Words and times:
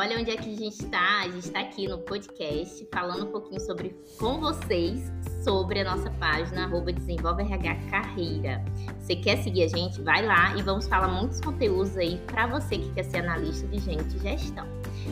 olha 0.00 0.18
onde 0.18 0.30
é 0.30 0.36
que 0.36 0.50
a 0.50 0.56
gente 0.56 0.82
está. 0.82 1.20
A 1.20 1.28
gente 1.28 1.44
está 1.44 1.60
aqui 1.60 1.86
no 1.86 1.98
podcast 1.98 2.88
falando 2.90 3.26
um 3.26 3.30
pouquinho 3.30 3.60
sobre 3.60 3.94
com 4.18 4.40
vocês 4.40 5.12
sobre 5.44 5.80
a 5.80 5.84
nossa 5.84 6.10
página 6.12 6.64
arroba 6.64 6.90
Desenvolve 6.90 7.42
RH 7.42 7.74
Carreira. 7.90 8.64
Você 8.98 9.16
quer 9.16 9.36
seguir 9.42 9.64
a 9.64 9.68
gente? 9.68 10.00
Vai 10.00 10.24
lá 10.24 10.56
e 10.56 10.62
vamos 10.62 10.88
falar 10.88 11.08
muitos 11.08 11.38
conteúdos 11.42 11.98
aí 11.98 12.18
para 12.26 12.46
você 12.46 12.78
que 12.78 12.90
quer 12.92 13.04
ser 13.04 13.18
analista 13.18 13.66
de 13.68 13.78
gente 13.78 14.16
e 14.16 14.20
gestão. 14.20 14.66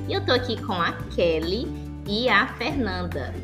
E 0.09 0.15
eu 0.15 0.25
tô 0.25 0.33
aqui 0.33 0.59
com 0.63 0.73
a 0.73 0.93
Kelly 1.15 1.69
e 2.07 2.27
a 2.31 2.47
Fernanda. 2.55 3.35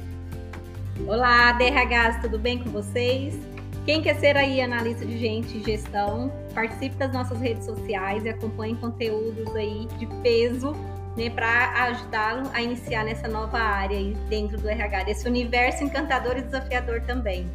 Olá, 1.06 1.52
DRHs, 1.52 2.22
tudo 2.22 2.38
bem 2.38 2.58
com 2.64 2.70
vocês? 2.70 3.38
Quem 3.84 4.00
quer 4.00 4.18
ser 4.18 4.34
aí 4.34 4.62
analista 4.62 5.04
de 5.04 5.18
gente 5.18 5.58
e 5.58 5.62
gestão, 5.62 6.32
participe 6.54 6.96
das 6.96 7.12
nossas 7.12 7.38
redes 7.38 7.66
sociais 7.66 8.24
e 8.24 8.30
acompanhe 8.30 8.74
conteúdos 8.76 9.54
aí 9.54 9.86
de 9.98 10.06
peso 10.22 10.74
né, 11.16 11.30
para 11.30 11.84
ajudá-lo 11.84 12.50
a 12.52 12.62
iniciar 12.62 13.04
nessa 13.04 13.28
nova 13.28 13.58
área 13.58 14.14
dentro 14.28 14.58
do 14.58 14.68
RH, 14.68 15.04
desse 15.04 15.28
universo 15.28 15.84
encantador 15.84 16.36
e 16.36 16.42
desafiador 16.42 17.00
também. 17.02 17.48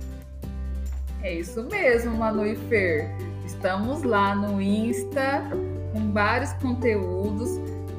É 1.22 1.34
isso 1.34 1.64
mesmo, 1.64 2.16
Manu 2.16 2.46
e 2.46 2.56
Fer. 2.56 3.10
Estamos 3.46 4.04
lá 4.04 4.34
no 4.34 4.62
Insta 4.62 5.44
com 5.92 6.12
vários 6.14 6.54
conteúdos. 6.54 7.50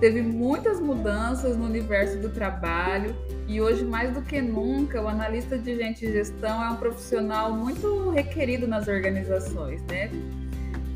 Teve 0.01 0.23
muitas 0.23 0.81
mudanças 0.81 1.57
no 1.57 1.67
universo 1.67 2.17
do 2.19 2.31
trabalho 2.31 3.15
e 3.47 3.61
hoje, 3.61 3.85
mais 3.85 4.15
do 4.15 4.23
que 4.23 4.41
nunca, 4.41 5.03
o 5.03 5.09
analista 5.09 5.59
de 5.59 5.77
gente 5.77 6.07
e 6.07 6.13
gestão 6.13 6.65
é 6.65 6.71
um 6.71 6.77
profissional 6.77 7.53
muito 7.53 8.09
requerido 8.11 8.67
nas 8.67 8.89
organizações, 8.89 9.83
né? 9.83 10.09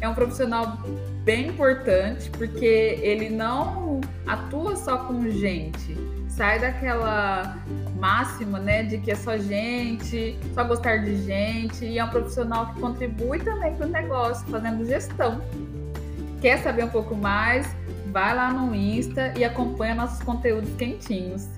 É 0.01 0.09
um 0.09 0.15
profissional 0.15 0.79
bem 1.25 1.49
importante 1.49 2.31
porque 2.31 2.99
ele 3.03 3.28
não 3.28 3.84
atua 4.27 4.77
só 4.77 4.98
com 4.98 5.28
gente, 5.30 5.97
sai 6.28 6.58
daquela 6.58 7.56
máxima, 7.98 8.58
né, 8.58 8.83
de 8.83 8.98
que 8.98 9.11
é 9.11 9.14
só 9.14 9.36
gente, 9.36 10.36
só 10.55 10.64
gostar 10.64 10.98
de 10.98 11.16
gente, 11.22 11.84
e 11.84 11.98
é 11.98 12.05
um 12.05 12.08
profissional 12.08 12.72
que 12.72 12.81
contribui 12.81 13.39
também 13.39 13.75
para 13.75 13.86
o 13.86 13.91
negócio, 13.91 14.47
fazendo 14.48 14.84
gestão. 14.84 15.41
Quer 16.41 16.58
saber 16.58 16.84
um 16.84 16.91
pouco 16.91 17.14
mais? 17.14 17.75
Vai 18.12 18.34
lá 18.34 18.53
no 18.53 18.75
Insta 18.75 19.33
e 19.36 19.44
acompanha 19.44 19.94
nossos 19.94 20.22
conteúdos 20.22 20.70
quentinhos. 20.77 21.48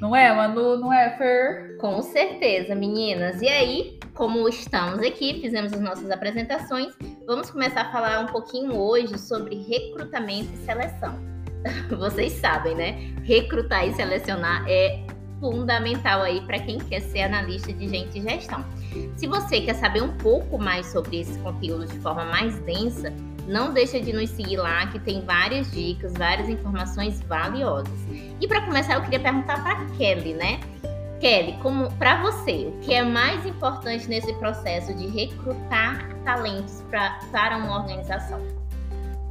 Não 0.00 0.14
é, 0.14 0.34
Manu? 0.34 0.78
Não 0.78 0.92
é, 0.92 1.16
Fer? 1.16 1.76
Com 1.78 2.02
certeza, 2.02 2.74
meninas. 2.74 3.40
E 3.40 3.48
aí, 3.48 3.98
como 4.14 4.48
estamos 4.48 5.00
aqui, 5.00 5.40
fizemos 5.40 5.72
as 5.72 5.80
nossas 5.80 6.10
apresentações, 6.10 6.94
vamos 7.26 7.50
começar 7.50 7.82
a 7.82 7.92
falar 7.92 8.20
um 8.20 8.26
pouquinho 8.26 8.76
hoje 8.76 9.18
sobre 9.18 9.56
recrutamento 9.62 10.50
e 10.54 10.56
seleção. 10.64 11.31
Vocês 11.96 12.32
sabem, 12.34 12.74
né? 12.74 13.14
Recrutar 13.22 13.86
e 13.86 13.94
selecionar 13.94 14.64
é 14.68 15.04
fundamental 15.40 16.22
aí 16.22 16.40
para 16.42 16.60
quem 16.60 16.78
quer 16.78 17.00
ser 17.00 17.22
analista 17.22 17.72
de 17.72 17.88
gente 17.88 18.18
e 18.18 18.22
gestão. 18.22 18.64
Se 19.16 19.26
você 19.26 19.60
quer 19.60 19.74
saber 19.74 20.02
um 20.02 20.16
pouco 20.18 20.56
mais 20.56 20.86
sobre 20.86 21.20
esse 21.20 21.36
conteúdo 21.40 21.86
de 21.86 21.98
forma 21.98 22.24
mais 22.24 22.58
densa, 22.60 23.12
não 23.48 23.72
deixa 23.72 24.00
de 24.00 24.12
nos 24.12 24.30
seguir 24.30 24.58
lá, 24.58 24.86
que 24.86 25.00
tem 25.00 25.20
várias 25.24 25.70
dicas, 25.72 26.12
várias 26.14 26.48
informações 26.48 27.20
valiosas. 27.22 27.92
E 28.40 28.46
para 28.46 28.60
começar, 28.60 28.94
eu 28.94 29.02
queria 29.02 29.18
perguntar 29.18 29.62
para 29.64 29.84
Kelly, 29.96 30.34
né? 30.34 30.60
Kelly, 31.20 31.58
como 31.60 31.90
para 31.94 32.22
você, 32.22 32.68
o 32.68 32.80
que 32.80 32.94
é 32.94 33.02
mais 33.02 33.44
importante 33.44 34.08
nesse 34.08 34.32
processo 34.34 34.94
de 34.94 35.08
recrutar 35.08 36.08
talentos 36.24 36.82
pra, 36.88 37.18
para 37.32 37.56
uma 37.56 37.80
organização? 37.80 38.61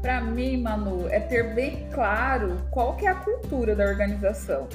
Para 0.01 0.19
mim, 0.21 0.61
Manu, 0.61 1.07
é 1.09 1.19
ter 1.19 1.53
bem 1.53 1.87
claro 1.93 2.57
qual 2.71 2.95
que 2.95 3.05
é 3.05 3.09
a 3.09 3.15
cultura 3.15 3.75
da 3.75 3.85
organização. 3.85 4.67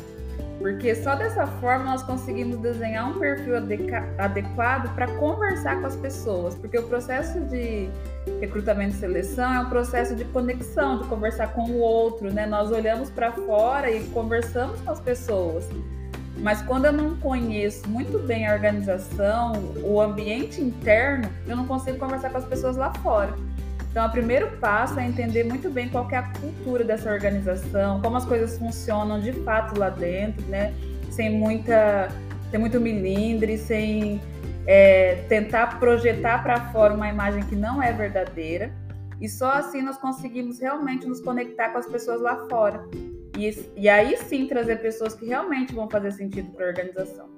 Porque 0.58 0.94
só 0.94 1.14
dessa 1.14 1.46
forma 1.46 1.84
nós 1.84 2.02
conseguimos 2.02 2.58
desenhar 2.58 3.10
um 3.10 3.18
perfil 3.18 3.56
adequado 3.56 4.94
para 4.94 5.06
conversar 5.16 5.80
com 5.80 5.86
as 5.86 5.96
pessoas. 5.96 6.54
Porque 6.54 6.78
o 6.78 6.84
processo 6.84 7.40
de 7.40 7.90
recrutamento 8.40 8.94
e 8.94 8.98
seleção 8.98 9.52
é 9.52 9.60
um 9.60 9.68
processo 9.68 10.14
de 10.14 10.24
conexão, 10.26 11.02
de 11.02 11.08
conversar 11.08 11.48
com 11.48 11.62
o 11.62 11.78
outro, 11.78 12.32
né? 12.32 12.46
Nós 12.46 12.70
olhamos 12.70 13.10
para 13.10 13.32
fora 13.32 13.90
e 13.90 14.04
conversamos 14.08 14.80
com 14.80 14.90
as 14.90 15.00
pessoas. 15.00 15.68
Mas 16.38 16.62
quando 16.62 16.86
eu 16.86 16.92
não 16.92 17.16
conheço 17.16 17.88
muito 17.88 18.18
bem 18.18 18.46
a 18.46 18.54
organização, 18.54 19.52
o 19.82 20.00
ambiente 20.00 20.60
interno, 20.60 21.28
eu 21.46 21.56
não 21.56 21.66
consigo 21.66 21.98
conversar 21.98 22.30
com 22.30 22.38
as 22.38 22.44
pessoas 22.44 22.76
lá 22.76 22.92
fora. 22.94 23.34
Então, 23.96 24.08
o 24.08 24.10
primeiro 24.10 24.58
passo 24.58 25.00
é 25.00 25.06
entender 25.06 25.42
muito 25.42 25.70
bem 25.70 25.88
qual 25.88 26.06
é 26.10 26.16
a 26.16 26.22
cultura 26.22 26.84
dessa 26.84 27.10
organização, 27.10 27.98
como 28.02 28.14
as 28.18 28.26
coisas 28.26 28.58
funcionam 28.58 29.18
de 29.18 29.32
fato 29.32 29.80
lá 29.80 29.88
dentro, 29.88 30.46
né? 30.48 30.74
Sem 31.08 31.30
muita, 31.30 32.08
sem 32.50 32.60
muito 32.60 32.78
milindre, 32.78 33.56
sem 33.56 34.20
é, 34.66 35.24
tentar 35.30 35.80
projetar 35.80 36.42
para 36.42 36.70
fora 36.72 36.92
uma 36.92 37.08
imagem 37.08 37.42
que 37.44 37.56
não 37.56 37.82
é 37.82 37.90
verdadeira. 37.90 38.70
E 39.18 39.30
só 39.30 39.52
assim 39.52 39.80
nós 39.80 39.96
conseguimos 39.96 40.60
realmente 40.60 41.06
nos 41.06 41.22
conectar 41.22 41.70
com 41.70 41.78
as 41.78 41.86
pessoas 41.86 42.20
lá 42.20 42.46
fora. 42.50 42.86
E, 43.38 43.66
e 43.78 43.88
aí 43.88 44.18
sim 44.18 44.46
trazer 44.46 44.76
pessoas 44.82 45.14
que 45.14 45.24
realmente 45.24 45.74
vão 45.74 45.88
fazer 45.88 46.12
sentido 46.12 46.50
para 46.50 46.66
a 46.66 46.68
organização. 46.68 47.30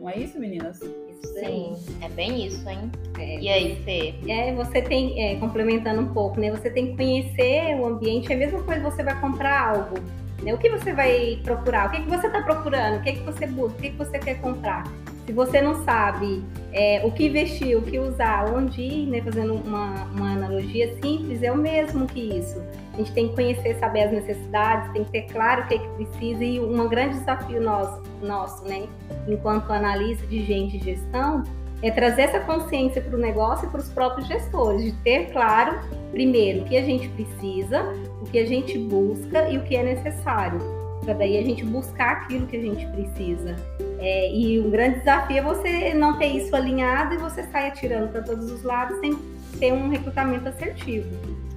Não 0.00 0.08
é 0.08 0.16
isso, 0.16 0.40
meninas? 0.40 0.78
Sim, 0.78 1.76
é 2.00 2.08
bem 2.08 2.46
isso, 2.46 2.66
hein? 2.66 2.90
É, 3.18 3.38
e 3.38 3.48
aí, 3.50 3.76
Fê? 3.84 4.14
É, 4.26 4.54
você 4.54 4.80
tem, 4.80 5.22
é, 5.22 5.36
complementando 5.36 6.00
um 6.00 6.14
pouco, 6.14 6.40
né? 6.40 6.50
Você 6.50 6.70
tem 6.70 6.92
que 6.92 6.96
conhecer 6.96 7.78
o 7.78 7.86
ambiente, 7.86 8.32
é 8.32 8.34
a 8.34 8.38
mesma 8.38 8.62
coisa 8.62 8.80
que 8.80 8.90
você 8.90 9.02
vai 9.02 9.20
comprar 9.20 9.76
algo. 9.76 9.96
Né? 10.42 10.54
O 10.54 10.58
que 10.58 10.70
você 10.70 10.94
vai 10.94 11.38
procurar? 11.44 11.88
O 11.88 11.90
que, 11.90 12.02
que 12.02 12.08
você 12.08 12.26
está 12.28 12.40
procurando? 12.40 12.98
O 12.98 13.02
que, 13.02 13.12
que 13.12 13.22
você 13.22 13.46
busca? 13.46 13.78
O 13.78 13.82
que, 13.82 13.90
que 13.90 13.96
você 13.96 14.18
quer 14.18 14.40
comprar? 14.40 14.84
Se 15.30 15.34
você 15.34 15.60
não 15.60 15.84
sabe 15.84 16.42
é, 16.72 17.02
o 17.04 17.12
que 17.12 17.28
investir, 17.28 17.78
o 17.78 17.82
que 17.82 18.00
usar, 18.00 18.52
onde 18.52 18.82
ir, 18.82 19.06
né? 19.06 19.22
Fazendo 19.22 19.54
uma, 19.54 20.02
uma 20.06 20.32
analogia 20.32 20.92
simples, 21.00 21.40
é 21.40 21.52
o 21.52 21.56
mesmo 21.56 22.04
que 22.08 22.36
isso. 22.36 22.60
A 22.92 22.96
gente 22.96 23.12
tem 23.12 23.28
que 23.28 23.36
conhecer, 23.36 23.76
saber 23.76 24.02
as 24.02 24.10
necessidades, 24.10 24.92
tem 24.92 25.04
que 25.04 25.12
ter 25.12 25.22
claro 25.32 25.62
o 25.62 25.68
que, 25.68 25.78
que 25.78 25.88
precisa 25.90 26.42
e 26.42 26.58
um 26.58 26.88
grande 26.88 27.16
desafio 27.16 27.62
nosso, 27.62 28.02
nosso, 28.20 28.64
né? 28.64 28.88
Enquanto 29.28 29.70
analista 29.70 30.26
de 30.26 30.44
gente 30.44 30.78
e 30.78 30.80
gestão, 30.80 31.44
é 31.80 31.92
trazer 31.92 32.22
essa 32.22 32.40
consciência 32.40 33.00
para 33.00 33.14
o 33.16 33.20
negócio 33.20 33.68
e 33.68 33.70
para 33.70 33.78
os 33.78 33.88
próprios 33.88 34.26
gestores, 34.26 34.82
de 34.82 34.92
ter 35.04 35.30
claro, 35.30 35.78
primeiro, 36.10 36.62
o 36.62 36.64
que 36.64 36.76
a 36.76 36.82
gente 36.82 37.08
precisa, 37.10 37.84
o 38.20 38.24
que 38.24 38.36
a 38.40 38.44
gente 38.44 38.76
busca 38.76 39.48
e 39.48 39.58
o 39.58 39.62
que 39.62 39.76
é 39.76 39.84
necessário, 39.84 40.58
para 41.04 41.14
daí 41.14 41.38
a 41.38 41.42
gente 41.42 41.64
buscar 41.64 42.14
aquilo 42.14 42.48
que 42.48 42.56
a 42.56 42.60
gente 42.60 42.84
precisa. 42.88 43.54
É, 44.00 44.32
e 44.34 44.58
um 44.58 44.70
grande 44.70 45.00
desafio 45.00 45.36
é 45.36 45.42
você 45.42 45.94
não 45.94 46.18
ter 46.18 46.28
isso 46.28 46.56
alinhado 46.56 47.14
e 47.14 47.18
você 47.18 47.42
sair 47.44 47.68
atirando 47.68 48.10
para 48.10 48.22
todos 48.22 48.50
os 48.50 48.62
lados 48.62 48.98
sem 49.00 49.14
ter 49.58 49.72
um 49.72 49.90
recrutamento 49.90 50.48
assertivo. 50.48 51.06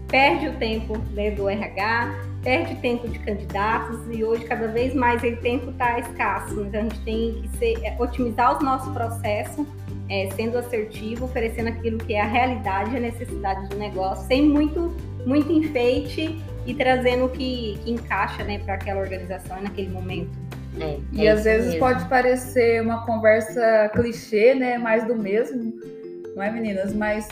Perde 0.10 0.50
o 0.50 0.54
tempo 0.58 0.98
né, 1.14 1.32
do 1.32 1.50
RH, 1.50 2.14
perde 2.44 2.76
tempo 2.76 3.08
de 3.08 3.18
candidatos 3.20 4.00
e 4.12 4.24
hoje 4.24 4.44
cada 4.44 4.68
vez 4.68 4.94
mais 4.94 5.24
o 5.24 5.36
tempo 5.38 5.72
está 5.72 5.98
escasso. 5.98 6.62
Então 6.62 6.82
a 6.82 6.84
gente 6.84 7.00
tem 7.00 7.42
que 7.42 7.58
ser, 7.58 7.86
é, 7.86 7.96
otimizar 7.98 8.60
o 8.60 8.64
nosso 8.64 8.92
processo 8.92 9.66
é, 10.10 10.30
sendo 10.36 10.58
assertivo, 10.58 11.26
oferecendo 11.26 11.70
aquilo 11.70 11.98
que 11.98 12.14
é 12.14 12.22
a 12.22 12.28
realidade, 12.28 12.96
a 12.96 13.00
necessidade 13.00 13.70
do 13.70 13.78
negócio, 13.78 14.28
sem 14.28 14.48
muito, 14.48 14.94
muito 15.26 15.50
enfeite 15.52 16.38
e 16.66 16.74
trazendo 16.74 17.26
o 17.26 17.30
que, 17.30 17.80
que 17.84 17.92
encaixa 17.92 18.44
né, 18.44 18.60
para 18.60 18.74
aquela 18.74 19.00
organização 19.00 19.62
naquele 19.62 19.90
momento. 19.90 20.43
É, 20.80 21.00
e 21.12 21.28
é 21.28 21.32
às 21.32 21.44
vezes 21.44 21.74
mesmo. 21.74 21.80
pode 21.80 22.06
parecer 22.06 22.82
uma 22.82 23.06
conversa 23.06 23.90
clichê, 23.94 24.56
né? 24.56 24.78
Mais 24.78 25.06
do 25.06 25.16
mesmo, 25.16 25.74
não 26.36 26.44
é, 26.44 26.52
meninas? 26.52 26.94
Mas 26.94 27.28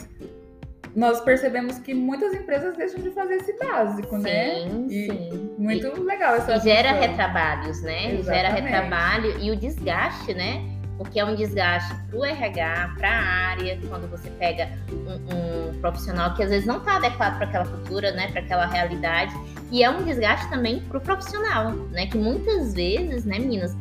nós 0.96 1.22
percebemos 1.22 1.80
que 1.80 1.94
muitas 1.94 2.33
empresas 2.33 2.75
deixam 2.75 3.01
de 3.01 3.12
fazer 3.12 3.36
esse 3.36 3.57
básico, 3.57 4.15
sim, 4.18 4.24
né? 4.24 4.65
E 4.89 5.06
sim. 5.07 5.56
Muito 5.57 5.88
e, 5.88 6.00
legal 6.01 6.36
essa 6.36 6.56
E 6.56 6.60
gera 6.60 6.92
retrabalhos, 6.92 7.81
né? 7.81 8.13
Exatamente. 8.13 8.25
Gera 8.25 8.50
retrabalho 8.50 9.39
e 9.39 9.51
o 9.51 9.56
desgaste, 9.56 10.33
né? 10.33 10.81
Porque 11.01 11.19
é 11.19 11.25
um 11.25 11.33
desgaste 11.33 11.95
para 12.09 12.19
o 12.19 12.24
RH, 12.24 12.94
para 12.95 13.09
a 13.09 13.21
área, 13.50 13.80
quando 13.89 14.07
você 14.07 14.30
pega 14.30 14.69
um, 14.92 15.74
um 15.74 15.81
profissional 15.81 16.36
que 16.36 16.44
às 16.44 16.51
vezes 16.51 16.68
não 16.68 16.77
está 16.77 16.98
adequado 16.98 17.38
para 17.38 17.48
aquela 17.48 17.65
cultura, 17.65 18.12
né, 18.12 18.27
para 18.27 18.42
aquela 18.42 18.68
realidade, 18.68 19.33
e 19.71 19.83
é 19.83 19.89
um 19.89 20.03
desgaste 20.03 20.48
também 20.51 20.80
para 20.81 21.00
o 21.00 21.01
profissional, 21.01 21.71
né, 21.71 22.06
que 22.06 22.19
muitas 22.19 22.75
vezes, 22.75 23.25
né, 23.25 23.39
meninas, 23.39 23.75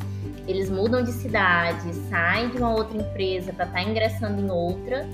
eles 0.49 0.71
mudam 0.71 1.03
de 1.03 1.13
cidade, 1.13 1.93
saem 2.09 2.49
de 2.49 2.57
uma 2.57 2.71
outra 2.71 2.97
empresa 2.97 3.53
para 3.53 3.67
estar 3.67 3.79
tá 3.79 3.83
ingressando 3.83 4.41
em 4.41 4.51
outra 4.51 5.07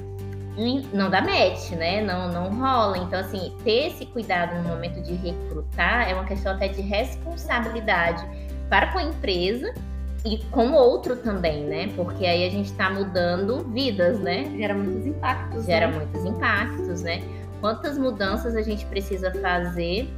e 0.56 0.86
não 0.94 1.10
dá 1.10 1.20
match, 1.20 1.72
né? 1.72 2.00
Não, 2.00 2.32
não 2.32 2.58
rola. 2.58 2.96
Então, 2.96 3.18
assim, 3.18 3.52
ter 3.62 3.88
esse 3.88 4.06
cuidado 4.06 4.56
no 4.62 4.68
momento 4.68 5.02
de 5.02 5.12
recrutar 5.12 6.08
é 6.08 6.14
uma 6.14 6.24
questão 6.24 6.54
até 6.54 6.68
de 6.68 6.80
responsabilidade 6.80 8.24
para 8.70 8.90
com 8.92 8.98
a 8.98 9.02
empresa 9.02 9.74
e 10.26 10.38
com 10.50 10.72
outro 10.72 11.16
também, 11.16 11.64
né? 11.64 11.92
Porque 11.94 12.26
aí 12.26 12.44
a 12.44 12.50
gente 12.50 12.66
está 12.66 12.90
mudando 12.90 13.64
vidas, 13.72 14.18
né? 14.18 14.52
Gera 14.56 14.74
muitos 14.74 15.06
impactos. 15.06 15.64
Gera 15.64 15.86
né? 15.86 15.96
muitos 15.98 16.24
impactos, 16.24 17.02
né? 17.02 17.22
Quantas 17.60 17.96
mudanças 17.96 18.56
a 18.56 18.62
gente 18.62 18.84
precisa 18.86 19.32
fazer 19.40 20.08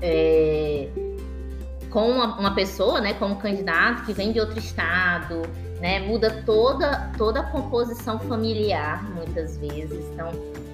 é, 0.00 0.88
com 1.90 2.10
uma, 2.10 2.38
uma, 2.38 2.54
pessoa, 2.54 3.00
né, 3.00 3.14
com 3.14 3.26
um 3.26 3.36
candidato 3.36 4.04
que 4.04 4.12
vem 4.12 4.32
de 4.32 4.40
outro 4.40 4.58
estado, 4.58 5.42
né, 5.80 6.00
muda 6.00 6.42
toda, 6.44 7.12
toda 7.16 7.40
a 7.40 7.42
composição 7.44 8.18
familiar, 8.18 9.04
muitas 9.14 9.56
vezes. 9.58 10.04
Então, 10.12 10.30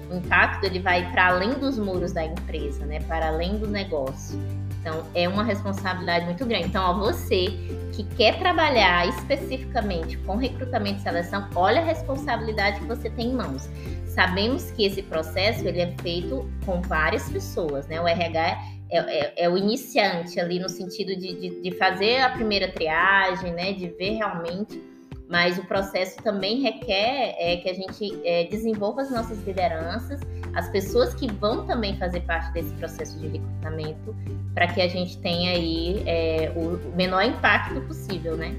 o 0.09 0.15
impacto 0.15 0.63
ele 0.63 0.79
vai 0.79 1.11
para 1.11 1.27
além 1.27 1.51
dos 1.51 1.77
muros 1.77 2.11
da 2.11 2.25
empresa, 2.25 2.85
né, 2.85 2.99
para 3.01 3.27
além 3.27 3.57
do 3.57 3.67
negócio. 3.67 4.39
Então, 4.81 5.05
é 5.13 5.29
uma 5.29 5.43
responsabilidade 5.43 6.25
muito 6.25 6.43
grande. 6.43 6.67
Então, 6.67 6.83
ó, 6.83 6.93
você 6.93 7.45
que 7.93 8.03
quer 8.17 8.39
trabalhar 8.39 9.07
especificamente 9.07 10.17
com 10.17 10.35
recrutamento 10.35 10.99
e 10.99 11.03
seleção, 11.03 11.47
olha 11.55 11.81
a 11.81 11.85
responsabilidade 11.85 12.79
que 12.79 12.87
você 12.87 13.09
tem 13.09 13.27
em 13.27 13.33
mãos. 13.33 13.69
Sabemos 14.07 14.71
que 14.71 14.83
esse 14.83 15.03
processo 15.03 15.67
ele 15.67 15.81
é 15.81 15.95
feito 16.01 16.49
com 16.65 16.81
várias 16.81 17.29
pessoas, 17.29 17.87
né? 17.87 18.01
O 18.01 18.07
RH 18.07 18.59
é, 18.89 18.97
é, 18.97 19.33
é 19.45 19.49
o 19.49 19.55
iniciante 19.55 20.39
ali 20.39 20.57
no 20.57 20.67
sentido 20.67 21.15
de, 21.15 21.33
de, 21.33 21.61
de 21.61 21.71
fazer 21.77 22.19
a 22.19 22.29
primeira 22.29 22.71
triagem, 22.71 23.53
né? 23.53 23.73
De 23.73 23.87
ver 23.87 24.15
realmente 24.15 24.91
mas 25.31 25.57
o 25.57 25.63
processo 25.63 26.21
também 26.21 26.59
requer 26.59 27.37
é, 27.39 27.55
que 27.55 27.69
a 27.69 27.73
gente 27.73 28.19
é, 28.25 28.43
desenvolva 28.43 29.01
as 29.01 29.09
nossas 29.09 29.41
lideranças, 29.45 30.19
as 30.53 30.69
pessoas 30.69 31.13
que 31.13 31.31
vão 31.31 31.65
também 31.65 31.97
fazer 31.97 32.21
parte 32.21 32.51
desse 32.51 32.73
processo 32.75 33.17
de 33.19 33.27
recrutamento, 33.27 34.15
para 34.53 34.67
que 34.67 34.81
a 34.81 34.87
gente 34.87 35.17
tenha 35.19 35.51
aí 35.51 36.03
é, 36.05 36.51
o 36.55 36.95
menor 36.95 37.23
impacto 37.23 37.79
possível, 37.81 38.35
né? 38.35 38.55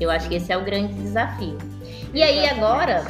Eu 0.00 0.10
acho 0.10 0.28
que 0.28 0.34
esse 0.34 0.52
é 0.52 0.56
o 0.56 0.64
grande 0.64 0.92
desafio. 0.94 1.56
E 2.12 2.22
aí 2.22 2.48
agora, 2.48 3.04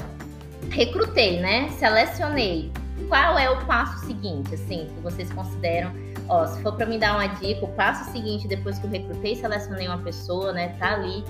recrutei, 0.70 1.40
né? 1.40 1.68
Selecionei. 1.70 2.70
Qual 3.08 3.38
é 3.38 3.48
o 3.50 3.64
passo 3.66 4.06
seguinte, 4.06 4.54
assim, 4.54 4.88
que 4.94 5.00
vocês 5.02 5.32
consideram? 5.32 5.92
Ó, 6.28 6.46
se 6.46 6.60
for 6.62 6.72
para 6.74 6.86
me 6.86 6.98
dar 6.98 7.14
uma 7.14 7.26
dica, 7.26 7.64
o 7.64 7.68
passo 7.68 8.10
seguinte, 8.10 8.48
depois 8.48 8.78
que 8.78 8.86
eu 8.86 8.90
recrutei, 8.90 9.36
selecionei 9.36 9.86
uma 9.86 9.98
pessoa, 9.98 10.52
né? 10.52 10.74
Tá 10.78 10.94
ali 10.94 11.24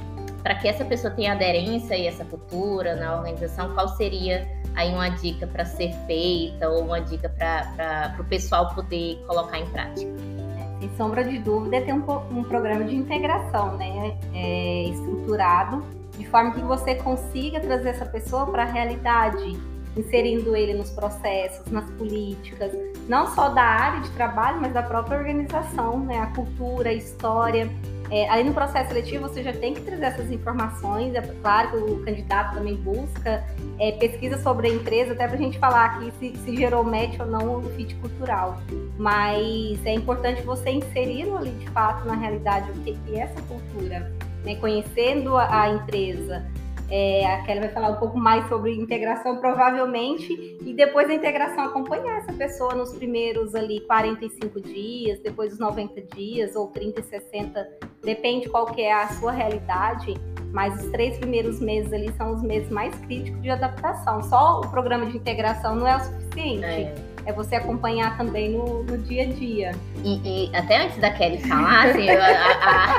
para 0.46 0.54
que 0.54 0.68
essa 0.68 0.84
pessoa 0.84 1.12
tenha 1.12 1.32
aderência 1.32 1.96
e 1.96 2.06
essa 2.06 2.24
cultura 2.24 2.94
na 2.94 3.16
organização, 3.16 3.74
qual 3.74 3.88
seria 3.88 4.46
aí 4.76 4.94
uma 4.94 5.08
dica 5.08 5.44
para 5.44 5.64
ser 5.64 5.92
feita 6.06 6.68
ou 6.68 6.84
uma 6.84 7.00
dica 7.00 7.28
para 7.28 8.14
o 8.20 8.22
pessoal 8.22 8.72
poder 8.72 9.20
colocar 9.26 9.58
em 9.58 9.66
prática? 9.66 10.08
É, 10.08 10.78
sem 10.78 10.96
sombra 10.96 11.24
de 11.24 11.40
dúvida, 11.40 11.78
é 11.78 11.80
ter 11.80 11.92
um, 11.92 12.04
um 12.30 12.44
programa 12.44 12.84
de 12.84 12.94
integração 12.94 13.76
né, 13.76 14.16
é, 14.32 14.84
estruturado, 14.84 15.84
de 16.16 16.24
forma 16.28 16.52
que 16.52 16.60
você 16.60 16.94
consiga 16.94 17.58
trazer 17.58 17.88
essa 17.88 18.06
pessoa 18.06 18.46
para 18.46 18.62
a 18.62 18.66
realidade, 18.66 19.58
inserindo 19.96 20.54
ele 20.54 20.74
nos 20.74 20.90
processos, 20.90 21.66
nas 21.72 21.90
políticas, 21.90 22.70
não 23.08 23.34
só 23.34 23.48
da 23.48 23.64
área 23.64 24.00
de 24.00 24.10
trabalho, 24.10 24.60
mas 24.60 24.72
da 24.72 24.84
própria 24.84 25.18
organização, 25.18 25.98
né, 25.98 26.20
a 26.20 26.26
cultura, 26.28 26.90
a 26.90 26.94
história 26.94 27.68
é, 28.10 28.28
aí 28.28 28.44
no 28.44 28.54
processo 28.54 28.88
seletivo 28.88 29.28
você 29.28 29.42
já 29.42 29.52
tem 29.52 29.74
que 29.74 29.80
trazer 29.80 30.04
essas 30.04 30.30
informações, 30.30 31.14
é 31.14 31.20
claro 31.20 31.70
que 31.70 31.76
o 31.76 32.04
candidato 32.04 32.54
também 32.54 32.76
busca 32.76 33.44
é, 33.78 33.92
pesquisa 33.92 34.38
sobre 34.38 34.68
a 34.68 34.70
empresa, 34.70 35.12
até 35.12 35.26
para 35.26 35.36
a 35.36 35.40
gente 35.40 35.58
falar 35.58 35.84
aqui 35.86 36.12
se, 36.18 36.36
se, 36.38 36.56
gerou 36.56 36.84
match 36.84 37.18
ou 37.18 37.26
não 37.26 37.58
o 37.58 37.62
fit 37.70 37.94
cultural. 37.96 38.60
Mas 38.96 39.84
é 39.84 39.92
importante 39.92 40.42
você 40.42 40.70
inseri-lo 40.70 41.36
ali 41.36 41.50
de 41.50 41.68
fato 41.70 42.06
na 42.06 42.14
realidade, 42.14 42.70
o 42.70 42.74
que, 42.82 42.96
que 43.04 43.16
é 43.16 43.22
essa 43.22 43.42
cultura, 43.42 44.12
né? 44.44 44.54
conhecendo 44.56 45.36
a, 45.36 45.62
a 45.62 45.70
empresa, 45.70 46.46
é, 46.88 47.26
a 47.26 47.42
Kelly 47.42 47.60
vai 47.60 47.68
falar 47.70 47.90
um 47.90 47.96
pouco 47.96 48.16
mais 48.16 48.48
sobre 48.48 48.72
integração, 48.74 49.38
provavelmente, 49.38 50.32
e 50.60 50.72
depois 50.72 51.08
da 51.08 51.14
integração 51.14 51.64
acompanhar 51.64 52.18
essa 52.18 52.32
pessoa 52.32 52.74
nos 52.74 52.94
primeiros 52.94 53.54
ali 53.54 53.80
45 53.80 54.60
dias, 54.60 55.18
depois 55.18 55.50
dos 55.50 55.58
90 55.58 56.02
dias, 56.14 56.54
ou 56.54 56.68
30 56.68 57.00
e 57.00 57.02
60, 57.02 57.78
depende 58.06 58.48
qual 58.48 58.64
que 58.66 58.80
é 58.80 58.94
a 58.94 59.08
sua 59.08 59.32
realidade, 59.32 60.14
mas 60.52 60.82
os 60.82 60.90
três 60.90 61.18
primeiros 61.18 61.60
meses 61.60 61.92
ali 61.92 62.10
são 62.12 62.32
os 62.32 62.42
meses 62.42 62.70
mais 62.70 62.94
críticos 63.00 63.42
de 63.42 63.50
adaptação. 63.50 64.22
Só 64.22 64.60
o 64.60 64.68
programa 64.70 65.04
de 65.04 65.16
integração 65.16 65.74
não 65.74 65.86
é 65.86 65.96
o 65.96 66.00
suficiente. 66.00 66.64
É 66.64 66.94
é 67.26 67.32
você 67.32 67.56
acompanhar 67.56 68.16
também 68.16 68.52
no, 68.52 68.84
no 68.84 68.98
dia 68.98 69.24
a 69.24 69.26
dia. 69.26 69.72
E, 70.04 70.46
e, 70.46 70.56
até 70.56 70.84
antes 70.84 70.96
da 70.98 71.10
Kelly 71.10 71.38
falar, 71.38 71.88
assim, 71.88 72.08
a, 72.08 72.24
a, 72.64 72.90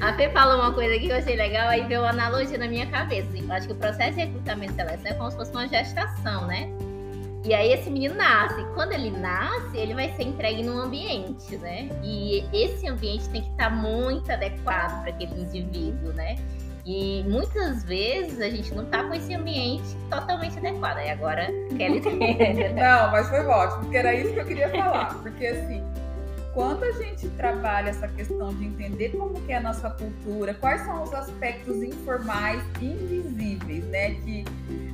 a, 0.00 0.10
a 0.10 0.12
Fê 0.14 0.28
falou 0.28 0.60
uma 0.60 0.72
coisa 0.72 0.94
aqui 0.94 1.06
que 1.06 1.12
eu 1.12 1.16
achei 1.16 1.34
legal, 1.34 1.68
aí 1.68 1.82
veio 1.84 2.02
uma 2.02 2.10
analogia 2.10 2.58
na 2.58 2.68
minha 2.68 2.86
cabeça. 2.86 3.28
Eu 3.34 3.50
acho 3.50 3.66
que 3.66 3.72
o 3.72 3.76
processo 3.76 4.12
de 4.12 4.26
recrutamento 4.26 4.74
e 4.74 4.76
seleção 4.76 5.10
é 5.10 5.14
como 5.14 5.30
se 5.30 5.36
fosse 5.38 5.50
uma 5.52 5.66
gestação, 5.66 6.46
né? 6.46 6.70
E 7.44 7.52
aí 7.52 7.72
esse 7.72 7.90
menino 7.90 8.14
nasce. 8.14 8.64
Quando 8.74 8.92
ele 8.92 9.10
nasce, 9.10 9.76
ele 9.76 9.94
vai 9.94 10.10
ser 10.14 10.22
entregue 10.22 10.62
num 10.62 10.78
ambiente, 10.78 11.56
né? 11.58 11.90
E 12.02 12.44
esse 12.52 12.88
ambiente 12.88 13.28
tem 13.28 13.42
que 13.42 13.50
estar 13.50 13.70
muito 13.70 14.32
adequado 14.32 15.02
para 15.02 15.10
aquele 15.10 15.42
indivíduo, 15.42 16.12
né? 16.14 16.36
E 16.86 17.22
muitas 17.26 17.84
vezes 17.84 18.40
a 18.40 18.48
gente 18.48 18.74
não 18.74 18.84
tá 18.86 19.04
com 19.04 19.14
esse 19.14 19.34
ambiente 19.34 19.84
totalmente 20.10 20.58
adequado. 20.58 20.98
E 20.98 21.10
agora 21.10 21.48
Kelly 21.76 22.00
tem. 22.02 22.74
não, 22.74 23.10
mas 23.10 23.28
foi 23.28 23.44
ótimo, 23.44 23.80
porque 23.82 23.96
era 23.96 24.14
isso 24.14 24.32
que 24.32 24.40
eu 24.40 24.46
queria 24.46 24.68
falar. 24.70 25.14
Porque 25.22 25.46
assim, 25.46 25.82
quando 26.54 26.84
a 26.84 26.92
gente 26.92 27.28
trabalha 27.30 27.90
essa 27.90 28.06
questão 28.06 28.54
de 28.54 28.64
entender 28.64 29.10
como 29.10 29.34
que 29.42 29.52
é 29.52 29.56
a 29.56 29.60
nossa 29.60 29.90
cultura, 29.90 30.54
quais 30.54 30.82
são 30.82 31.02
os 31.02 31.12
aspectos 31.12 31.82
informais 31.82 32.62
invisíveis, 32.80 33.84
né? 33.86 34.14
Que 34.14 34.44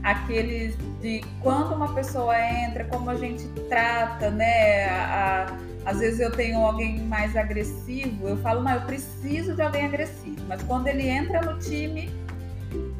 aqueles 0.03 0.75
de 1.03 1.23
quando 1.41 1.75
uma 1.75 1.95
pessoa 1.95 2.35
entra, 2.41 2.85
como 2.85 3.11
a 3.11 3.15
gente 3.15 3.47
trata, 3.69 4.31
né? 4.31 4.87
A, 4.89 5.47
a, 5.85 5.91
às 5.91 5.99
vezes 5.99 6.19
eu 6.19 6.31
tenho 6.31 6.59
alguém 6.59 6.99
mais 7.01 7.37
agressivo, 7.37 8.27
eu 8.27 8.39
falo, 8.39 8.63
não, 8.63 8.73
eu 8.73 8.83
preciso 8.83 9.55
de 9.55 9.61
alguém 9.61 9.85
agressivo. 9.85 10.43
Mas 10.49 10.63
quando 10.63 10.87
ele 10.87 11.07
entra 11.07 11.43
no 11.43 11.59
time, 11.59 12.11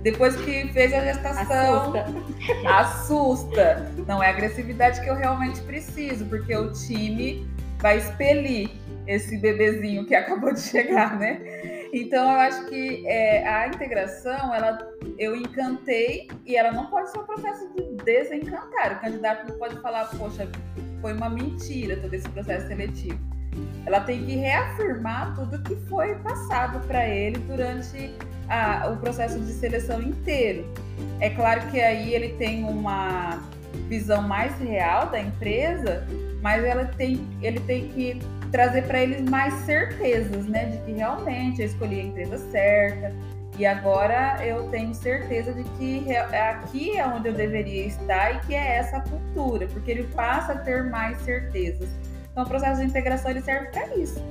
depois 0.03 0.37
que 0.37 0.69
fez 0.73 0.93
a 0.93 1.01
gestação, 1.01 1.95
assusta. 1.95 2.07
assusta. 2.69 3.93
Não 4.07 4.23
é 4.23 4.27
a 4.27 4.31
agressividade 4.31 5.01
que 5.01 5.09
eu 5.09 5.15
realmente 5.15 5.61
preciso, 5.63 6.27
porque 6.27 6.55
o 6.55 6.73
time 6.73 7.49
vai 7.81 7.99
expelir 7.99 8.71
esse 9.07 9.37
bebezinho 9.39 10.07
que 10.07 10.15
acabou 10.17 10.53
de 10.53 10.61
chegar, 10.61 11.19
né? 11.19 11.41
Então 11.93 12.31
eu 12.31 12.39
acho 12.39 12.67
que 12.67 13.07
é, 13.07 13.47
a 13.47 13.67
integração, 13.67 14.55
ela, 14.55 14.79
eu 15.19 15.35
encantei 15.35 16.29
e 16.47 16.57
ela 16.57 16.71
não 16.71 16.87
pode 16.87 17.11
ser 17.11 17.19
um 17.19 17.25
processo 17.25 17.69
de 17.75 18.05
desencantar. 18.05 18.93
O 18.97 19.01
candidato 19.01 19.49
não 19.49 19.59
pode 19.59 19.81
falar, 19.81 20.05
poxa, 20.17 20.49
foi 21.01 21.13
uma 21.13 21.29
mentira 21.29 21.97
todo 21.97 22.15
esse 22.15 22.29
processo 22.29 22.69
seletivo. 22.69 23.19
Ela 23.85 24.01
tem 24.01 24.25
que 24.25 24.37
reafirmar 24.37 25.35
tudo 25.35 25.61
que 25.63 25.75
foi 25.89 26.15
passado 26.17 26.79
para 26.87 27.09
ele 27.09 27.39
durante 27.39 28.15
a, 28.49 28.89
o 28.89 28.97
processo 28.99 29.41
de 29.41 29.53
seleção 29.53 30.01
inteiro. 30.01 30.65
É 31.19 31.31
claro 31.31 31.67
que 31.71 31.81
aí 31.81 32.15
ele 32.15 32.35
tem 32.35 32.63
uma 32.63 33.43
visão 33.89 34.23
mais 34.23 34.57
real 34.59 35.07
da 35.07 35.21
empresa, 35.21 36.07
mas 36.41 36.65
ela 36.65 36.85
tem, 36.85 37.27
ele 37.43 37.61
tem 37.61 37.89
que 37.89 38.19
trazer 38.51 38.83
para 38.83 39.01
eles 39.01 39.23
mais 39.29 39.55
certezas, 39.65 40.47
né, 40.47 40.67
de 40.67 40.79
que 40.79 40.93
realmente 40.93 41.61
eu 41.61 41.67
escolhi 41.67 42.01
a 42.01 42.05
empresa 42.05 42.39
certa. 42.51 43.15
E 43.59 43.67
agora 43.67 44.39
eu 44.45 44.69
tenho 44.71 44.95
certeza 44.95 45.53
de 45.53 45.65
que 45.77 46.17
aqui 46.17 46.97
é 46.97 47.07
onde 47.07 47.29
eu 47.29 47.35
deveria 47.35 47.87
estar 47.87 48.37
e 48.37 48.47
que 48.47 48.55
é 48.55 48.77
essa 48.77 49.01
cultura, 49.01 49.67
porque 49.67 49.91
ele 49.91 50.05
passa 50.15 50.53
a 50.53 50.59
ter 50.59 50.85
mais 50.85 51.19
certezas. 51.19 51.89
Então, 52.31 52.45
o 52.45 52.47
processo 52.47 52.81
de 52.81 52.87
integração 52.87 53.31
ele 53.31 53.43
serve 53.43 53.67
para 53.67 53.95
isso, 53.97 54.23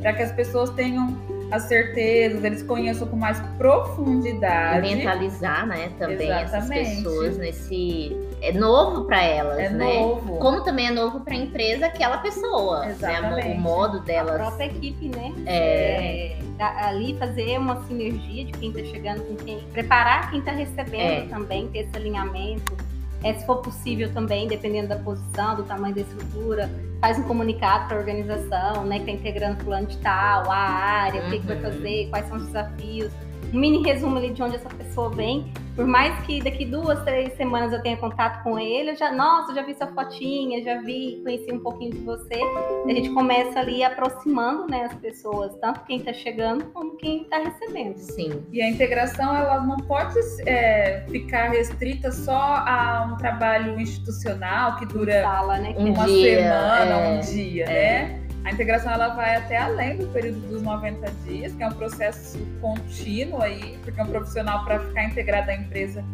para 0.00 0.14
que 0.14 0.22
as 0.22 0.32
pessoas 0.32 0.70
tenham 0.70 1.16
as 1.52 1.64
certezas, 1.64 2.42
eles 2.42 2.62
conheçam 2.62 3.06
com 3.06 3.16
mais 3.16 3.38
profundidade. 3.58 4.86
E 4.86 4.96
mentalizar, 4.96 5.66
né, 5.66 5.90
também 5.98 6.28
Exatamente. 6.28 6.54
essas 6.54 6.68
pessoas 6.68 7.36
nesse 7.36 8.16
é 8.40 8.52
novo 8.52 9.04
para 9.04 9.22
elas, 9.22 9.58
é 9.58 9.68
né? 9.68 10.00
Novo. 10.00 10.38
Como 10.38 10.64
também 10.64 10.88
é 10.88 10.90
novo 10.90 11.20
para 11.20 11.34
a 11.34 11.36
empresa 11.36 11.86
aquela 11.86 12.18
pessoa, 12.18 12.86
Exatamente. 12.88 13.48
né? 13.48 13.54
O 13.54 13.60
modo 13.60 14.00
delas. 14.00 14.34
A 14.34 14.38
própria 14.38 14.64
equipe, 14.64 15.08
né? 15.08 15.32
É... 15.46 16.36
é 16.36 16.42
ali 16.58 17.16
fazer 17.18 17.58
uma 17.58 17.84
sinergia 17.84 18.46
de 18.46 18.52
quem 18.52 18.70
está 18.70 18.82
chegando 18.84 19.22
com 19.22 19.36
quem, 19.36 19.60
preparar 19.72 20.30
quem 20.30 20.40
está 20.40 20.52
recebendo 20.52 21.24
é. 21.24 21.26
também, 21.28 21.68
ter 21.68 21.80
esse 21.80 21.96
alinhamento. 21.96 22.76
É, 23.24 23.34
se 23.34 23.46
for 23.46 23.56
possível 23.56 24.12
também, 24.12 24.48
dependendo 24.48 24.88
da 24.88 24.96
posição, 24.96 25.54
do 25.54 25.62
tamanho 25.62 25.94
da 25.94 26.00
estrutura, 26.00 26.68
faz 27.00 27.18
um 27.18 27.22
comunicado 27.22 27.86
para 27.86 27.96
a 27.96 28.00
organização, 28.00 28.84
né, 28.84 28.96
que 28.98 29.10
está 29.10 29.12
integrando 29.12 29.62
fulano 29.62 29.86
de 29.86 29.96
tal, 29.98 30.50
a 30.50 30.56
área, 30.56 31.20
uhum. 31.22 31.28
o 31.28 31.30
que, 31.30 31.38
que 31.40 31.46
vai 31.46 31.56
uhum. 31.56 31.62
fazer, 31.62 32.08
quais 32.10 32.26
são 32.28 32.36
os 32.36 32.46
desafios 32.46 33.12
um 33.52 33.58
mini 33.58 33.82
resumo 33.82 34.16
ali 34.16 34.30
de 34.30 34.42
onde 34.42 34.56
essa 34.56 34.68
pessoa 34.70 35.10
vem. 35.10 35.52
Por 35.74 35.86
mais 35.86 36.18
que 36.26 36.42
daqui 36.42 36.64
duas, 36.64 37.02
três 37.04 37.32
semanas 37.34 37.72
eu 37.72 37.82
tenha 37.82 37.96
contato 37.96 38.42
com 38.42 38.58
ele, 38.58 38.90
eu 38.90 38.96
já, 38.96 39.10
nossa, 39.10 39.54
já 39.54 39.62
vi 39.62 39.74
sua 39.74 39.86
fotinha, 39.86 40.62
já 40.62 40.80
vi, 40.80 41.20
conheci 41.22 41.50
um 41.50 41.60
pouquinho 41.60 41.92
de 41.92 41.98
você. 42.00 42.40
A 42.84 42.88
gente 42.90 43.10
começa 43.10 43.58
ali 43.58 43.82
aproximando 43.82 44.66
né, 44.66 44.84
as 44.84 44.94
pessoas, 44.94 45.54
tanto 45.60 45.80
quem 45.84 45.98
está 45.98 46.12
chegando 46.12 46.66
como 46.66 46.96
quem 46.96 47.22
está 47.22 47.38
recebendo. 47.38 47.96
Sim. 47.96 48.44
E 48.52 48.60
a 48.60 48.68
integração, 48.68 49.34
ela 49.34 49.60
não 49.60 49.78
pode 49.78 50.18
é, 50.46 51.04
ficar 51.10 51.50
restrita 51.50 52.12
só 52.12 52.32
a 52.32 53.10
um 53.10 53.16
trabalho 53.16 53.80
institucional 53.80 54.76
que 54.76 54.86
dura 54.86 55.22
Sala, 55.22 55.58
né? 55.58 55.74
uma 55.76 56.04
dia, 56.06 56.36
semana, 56.36 56.92
é, 56.92 57.08
um 57.08 57.20
dia, 57.20 57.64
é. 57.64 58.02
né? 58.02 58.21
A 58.44 58.50
integração 58.50 58.92
ela 58.92 59.08
vai 59.08 59.36
até 59.36 59.56
além 59.56 59.96
do 59.98 60.06
período 60.08 60.40
dos 60.48 60.62
90 60.62 61.10
dias, 61.24 61.54
que 61.54 61.62
é 61.62 61.68
um 61.68 61.72
processo 61.72 62.38
contínuo 62.60 63.40
aí, 63.40 63.78
porque 63.84 64.00
um 64.00 64.06
profissional 64.06 64.64
para 64.64 64.80
ficar 64.80 65.04
integrado 65.04 65.50
à 65.50 65.54
empresa, 65.54 66.04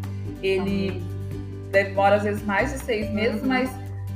ele 0.43 1.03
demora 1.71 2.17
às 2.17 2.23
vezes 2.23 2.43
mais 2.45 2.73
de 2.73 2.79
seis 2.79 3.11
meses, 3.11 3.41
uhum. 3.43 3.49
mas 3.49 3.71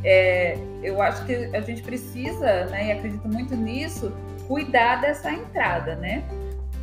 é, 0.04 0.58
eu 0.82 1.00
acho 1.00 1.24
que 1.24 1.34
a 1.34 1.60
gente 1.60 1.82
precisa, 1.82 2.66
né, 2.66 2.88
e 2.88 2.92
acredito 2.92 3.26
muito 3.28 3.54
nisso, 3.54 4.12
cuidar 4.46 5.00
dessa 5.00 5.32
entrada, 5.32 5.94
né? 5.96 6.22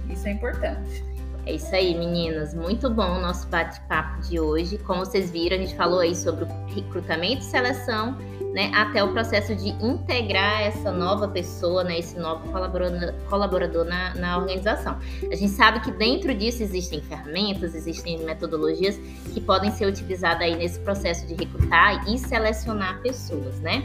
Isso 0.09 0.27
é 0.27 0.31
importante. 0.31 1.03
É 1.45 1.53
isso 1.53 1.73
aí, 1.73 1.97
meninas. 1.97 2.53
Muito 2.53 2.89
bom 2.89 3.17
o 3.17 3.21
nosso 3.21 3.47
bate-papo 3.47 4.21
de 4.21 4.39
hoje. 4.39 4.77
Como 4.77 5.05
vocês 5.05 5.31
viram, 5.31 5.57
a 5.57 5.59
gente 5.59 5.75
falou 5.75 5.99
aí 5.99 6.15
sobre 6.15 6.45
recrutamento 6.73 7.41
e 7.41 7.45
seleção, 7.45 8.17
né, 8.53 8.71
até 8.73 9.03
o 9.03 9.11
processo 9.11 9.55
de 9.55 9.69
integrar 9.69 10.61
essa 10.61 10.91
nova 10.91 11.27
pessoa, 11.27 11.83
né, 11.83 11.99
esse 11.99 12.17
novo 12.19 12.49
colaborador, 12.51 13.13
colaborador 13.29 13.85
na, 13.85 14.15
na 14.15 14.37
organização. 14.37 14.97
A 15.31 15.35
gente 15.35 15.51
sabe 15.51 15.81
que 15.81 15.91
dentro 15.91 16.33
disso 16.33 16.63
existem 16.63 17.01
ferramentas, 17.01 17.75
existem 17.75 18.19
metodologias 18.19 18.97
que 19.33 19.39
podem 19.39 19.71
ser 19.71 19.85
utilizadas 19.85 20.41
aí 20.41 20.55
nesse 20.55 20.79
processo 20.79 21.27
de 21.27 21.35
recrutar 21.35 22.09
e 22.09 22.17
selecionar 22.17 23.01
pessoas, 23.01 23.59
né? 23.59 23.83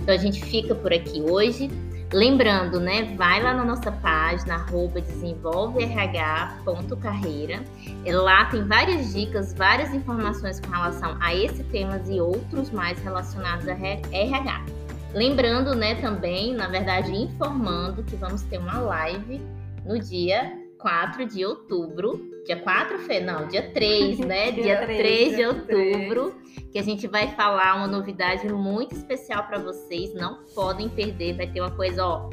Então 0.00 0.14
a 0.14 0.18
gente 0.18 0.44
fica 0.44 0.74
por 0.74 0.92
aqui 0.92 1.22
hoje. 1.22 1.70
Lembrando, 2.12 2.78
né? 2.78 3.16
Vai 3.16 3.42
lá 3.42 3.54
na 3.54 3.64
nossa 3.64 3.90
página, 3.90 4.56
arroba 4.56 5.00
desenvolverh.carreira. 5.00 7.64
Lá 8.06 8.44
tem 8.46 8.64
várias 8.64 9.14
dicas, 9.14 9.54
várias 9.54 9.94
informações 9.94 10.60
com 10.60 10.70
relação 10.70 11.16
a 11.20 11.34
esse 11.34 11.64
tema 11.64 11.98
e 12.06 12.20
outros 12.20 12.70
mais 12.70 13.02
relacionados 13.02 13.66
a 13.66 13.72
RH. 13.72 14.66
Lembrando, 15.14 15.74
né, 15.74 15.94
também, 15.96 16.54
na 16.54 16.68
verdade, 16.68 17.12
informando 17.12 18.02
que 18.02 18.16
vamos 18.16 18.42
ter 18.42 18.58
uma 18.58 18.78
live 18.78 19.40
no 19.84 19.98
dia 19.98 20.52
4 20.78 21.26
de 21.26 21.46
outubro. 21.46 22.30
Dia 22.44 22.56
4, 22.56 22.98
Fê? 23.00 23.20
Não, 23.20 23.46
dia 23.46 23.70
3, 23.72 24.18
né? 24.20 24.52
dia, 24.52 24.62
dia 24.62 24.84
3, 24.84 24.98
3 24.98 25.36
de 25.36 25.46
outubro. 25.46 26.34
3. 26.54 26.61
Que 26.72 26.78
a 26.78 26.82
gente 26.82 27.06
vai 27.06 27.28
falar 27.28 27.76
uma 27.76 27.86
novidade 27.86 28.48
muito 28.48 28.94
especial 28.94 29.44
para 29.44 29.58
vocês. 29.58 30.14
Não 30.14 30.38
podem 30.54 30.88
perder. 30.88 31.36
Vai 31.36 31.46
ter 31.46 31.60
uma 31.60 31.70
coisa, 31.70 32.04
ó. 32.04 32.30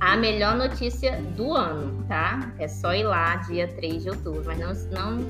A 0.00 0.16
melhor 0.16 0.56
notícia 0.56 1.20
do 1.36 1.52
ano, 1.52 2.04
tá? 2.08 2.52
É 2.58 2.66
só 2.66 2.94
ir 2.94 3.04
lá 3.04 3.36
dia 3.36 3.68
3 3.68 4.02
de 4.02 4.10
outubro. 4.10 4.42
Mas 4.46 4.58
não, 4.58 4.72
não, 4.90 5.26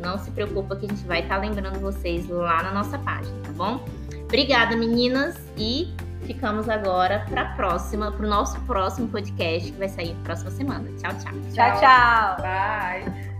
não 0.00 0.18
se 0.18 0.30
preocupa 0.30 0.76
que 0.76 0.86
a 0.86 0.88
gente 0.88 1.04
vai 1.04 1.20
estar 1.20 1.36
tá 1.36 1.40
lembrando 1.40 1.80
vocês 1.80 2.28
lá 2.28 2.62
na 2.62 2.72
nossa 2.72 2.98
página, 2.98 3.36
tá 3.44 3.52
bom? 3.52 3.84
Obrigada, 4.24 4.76
meninas. 4.76 5.36
E 5.56 5.92
ficamos 6.26 6.68
agora 6.68 7.24
para 7.28 7.42
a 7.42 7.54
próxima, 7.54 8.10
para 8.12 8.26
o 8.26 8.28
nosso 8.28 8.60
próximo 8.62 9.08
podcast 9.08 9.70
que 9.70 9.78
vai 9.78 9.88
sair 9.88 10.14
na 10.14 10.22
próxima 10.24 10.50
semana. 10.50 10.88
Tchau, 10.98 11.12
tchau. 11.18 11.32
Tchau, 11.54 11.80
tchau. 11.80 12.36
Bye. 12.42 13.35